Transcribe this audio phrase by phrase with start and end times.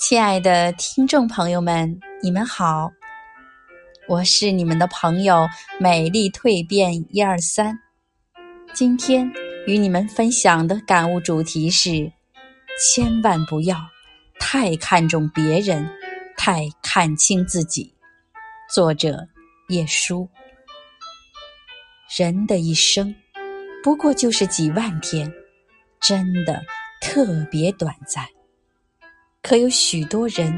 [0.00, 2.88] 亲爱的听众朋友们，你们好，
[4.06, 5.44] 我是你们的朋友
[5.80, 7.76] 美丽蜕变一二三。
[8.72, 9.28] 今天
[9.66, 12.12] 与你们分享的感悟主题是：
[12.78, 13.76] 千万不要
[14.38, 15.84] 太看重别人，
[16.36, 17.92] 太看清自己。
[18.72, 19.26] 作者
[19.68, 20.28] 叶舒。
[22.16, 23.12] 人的一生
[23.82, 25.30] 不过就是几万天，
[26.00, 26.62] 真的
[27.00, 28.24] 特别短暂。
[29.48, 30.52] 可有许多人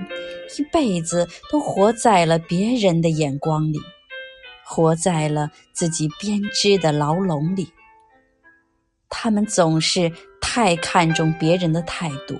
[0.58, 3.78] 一辈子都活在了别人的眼光里，
[4.64, 7.72] 活在了自己编织的牢笼里。
[9.08, 12.36] 他们总是太看重别人的态度，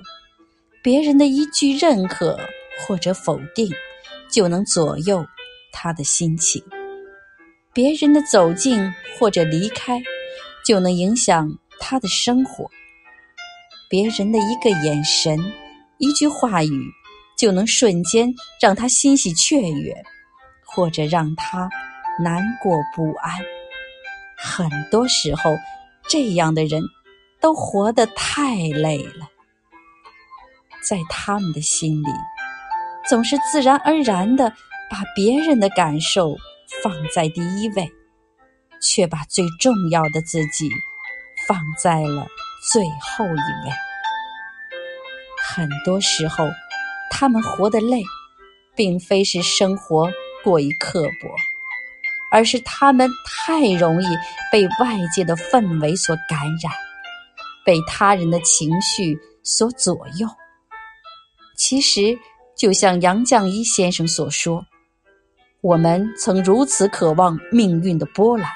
[0.83, 2.37] 别人的一句认可
[2.81, 3.71] 或者否定，
[4.29, 5.25] 就能左右
[5.71, 6.61] 他的心情；
[7.71, 10.01] 别人的走近或者离开，
[10.65, 12.65] 就能影响他的生活；
[13.89, 15.39] 别人的一个眼神。
[16.01, 16.91] 一句话语
[17.37, 19.95] 就能瞬间让他欣喜雀跃，
[20.65, 21.69] 或者让他
[22.19, 23.39] 难过不安。
[24.35, 25.55] 很多时候，
[26.09, 26.81] 这样的人
[27.39, 29.29] 都活得太累了。
[30.81, 32.09] 在他们的心里，
[33.07, 34.51] 总是自然而然的
[34.89, 36.35] 把别人的感受
[36.81, 37.87] 放在第一位，
[38.81, 40.67] 却把最重要的自己
[41.47, 42.25] 放在了
[42.73, 43.90] 最后一位。
[45.53, 46.47] 很多时候，
[47.09, 48.01] 他们活得累，
[48.73, 50.09] 并非是生活
[50.43, 51.29] 过于刻薄，
[52.31, 54.05] 而是他们太容易
[54.49, 56.71] 被外界的氛围所感染，
[57.65, 60.27] 被他人的情绪所左右。
[61.57, 62.17] 其实，
[62.55, 64.65] 就像杨绛一先生所说
[65.61, 68.49] ：“我们曾如此渴望命运的波澜，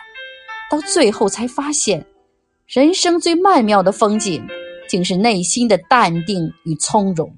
[0.71, 2.05] 到最后才发现，
[2.66, 4.47] 人生最曼妙的风景。”
[4.88, 7.36] 竟是内心的淡定与从容。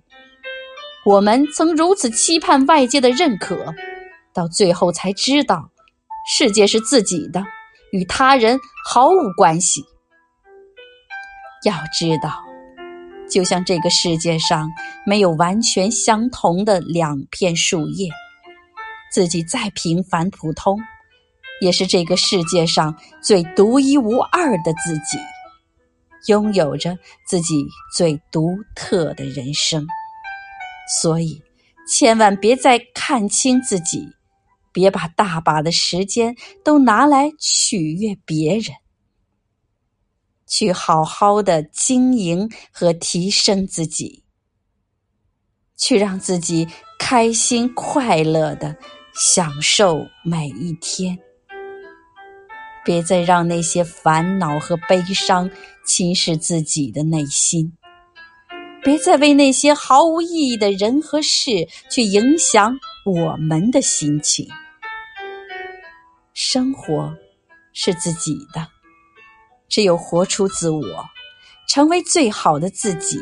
[1.05, 3.73] 我们曾如此期盼外界的认可，
[4.33, 5.69] 到最后才知道，
[6.29, 7.43] 世界是自己的，
[7.91, 9.83] 与他人毫无关系。
[11.63, 12.43] 要知道，
[13.29, 14.69] 就像这个世界上
[15.05, 18.09] 没有完全相同的两片树叶，
[19.11, 20.77] 自己再平凡普通，
[21.61, 22.93] 也是这个世界上
[23.23, 25.17] 最独一无二的自己。
[26.27, 27.65] 拥有着自己
[27.95, 29.85] 最独特的人生，
[31.01, 31.41] 所以
[31.87, 34.07] 千万别再看清自己，
[34.71, 38.75] 别把大把的时间都拿来取悦别人，
[40.45, 44.23] 去好好的经营和提升自己，
[45.75, 46.67] 去让自己
[46.99, 48.75] 开心快乐的
[49.13, 51.17] 享受每一天。
[52.87, 55.51] 别再让那些烦恼和悲伤
[55.85, 57.73] 侵蚀自己的内心，
[58.81, 64.47] 别再为那些毫无意义的人和事去影响我们的心情。
[66.33, 67.13] 生活
[67.73, 68.65] 是自己的，
[69.67, 71.05] 只有活出自我，
[71.67, 73.19] 成为最好的自己，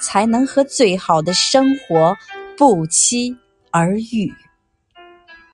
[0.00, 2.16] 才能和最好的生活
[2.58, 3.36] 不期
[3.70, 4.34] 而遇。